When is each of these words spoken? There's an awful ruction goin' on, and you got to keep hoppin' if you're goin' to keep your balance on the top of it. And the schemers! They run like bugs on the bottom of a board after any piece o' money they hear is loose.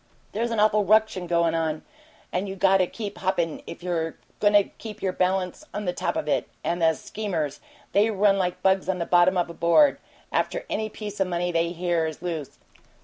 There's 0.31 0.49
an 0.49 0.59
awful 0.59 0.83
ruction 0.83 1.27
goin' 1.27 1.53
on, 1.53 1.83
and 2.31 2.49
you 2.49 2.55
got 2.55 2.77
to 2.77 2.87
keep 2.87 3.19
hoppin' 3.19 3.61
if 3.67 3.83
you're 3.83 4.15
goin' 4.39 4.53
to 4.53 4.63
keep 4.63 4.99
your 5.03 5.13
balance 5.13 5.63
on 5.75 5.85
the 5.85 5.93
top 5.93 6.15
of 6.15 6.27
it. 6.27 6.49
And 6.63 6.81
the 6.81 6.95
schemers! 6.95 7.59
They 7.91 8.09
run 8.09 8.39
like 8.39 8.63
bugs 8.63 8.89
on 8.89 8.97
the 8.97 9.05
bottom 9.05 9.37
of 9.37 9.47
a 9.47 9.53
board 9.53 9.99
after 10.31 10.65
any 10.71 10.89
piece 10.89 11.21
o' 11.21 11.25
money 11.25 11.51
they 11.51 11.69
hear 11.69 12.07
is 12.07 12.19
loose. 12.23 12.57